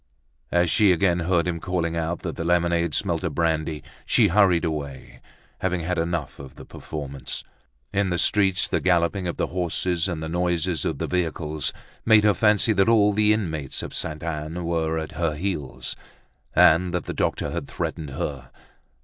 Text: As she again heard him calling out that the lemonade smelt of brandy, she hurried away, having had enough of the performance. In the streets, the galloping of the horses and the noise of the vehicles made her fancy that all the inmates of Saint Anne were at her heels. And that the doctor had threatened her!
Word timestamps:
As 0.51 0.71
she 0.71 0.91
again 0.91 1.19
heard 1.19 1.47
him 1.47 1.59
calling 1.59 1.95
out 1.95 2.21
that 2.21 2.35
the 2.35 2.43
lemonade 2.43 2.95
smelt 2.95 3.23
of 3.23 3.35
brandy, 3.35 3.83
she 4.03 4.29
hurried 4.29 4.65
away, 4.65 5.21
having 5.59 5.81
had 5.81 5.99
enough 5.99 6.39
of 6.39 6.55
the 6.55 6.65
performance. 6.65 7.43
In 7.93 8.09
the 8.09 8.17
streets, 8.17 8.67
the 8.67 8.79
galloping 8.79 9.27
of 9.27 9.37
the 9.37 9.45
horses 9.45 10.07
and 10.07 10.23
the 10.23 10.27
noise 10.27 10.83
of 10.85 10.97
the 10.97 11.05
vehicles 11.05 11.71
made 12.03 12.23
her 12.23 12.33
fancy 12.33 12.73
that 12.73 12.89
all 12.89 13.13
the 13.13 13.31
inmates 13.31 13.83
of 13.83 13.93
Saint 13.93 14.23
Anne 14.23 14.65
were 14.65 14.97
at 14.97 15.11
her 15.11 15.35
heels. 15.35 15.95
And 16.55 16.95
that 16.95 17.05
the 17.05 17.13
doctor 17.13 17.51
had 17.51 17.67
threatened 17.67 18.09
her! 18.09 18.49